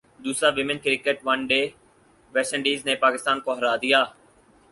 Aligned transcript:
دوسرا 0.25 0.49
women 0.51 0.77
cricket 0.83 1.17
one 1.27 1.39
day west 1.49 2.51
Indies 2.55 2.79
نےپاکستان 2.87 3.37
کوہرادیا 3.45 3.99